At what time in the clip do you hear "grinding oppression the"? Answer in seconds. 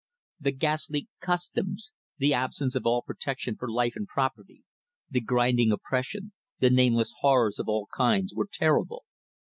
5.21-6.71